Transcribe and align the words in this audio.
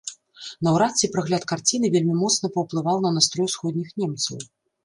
Наўрад 0.67 0.93
ці 1.03 1.09
прагляд 1.15 1.45
карціны 1.51 1.91
вельмі 1.97 2.15
моцна 2.23 2.51
паўплываў 2.57 2.97
на 3.07 3.15
настрой 3.19 3.49
усходніх 3.53 3.89
немцаў. 4.03 4.35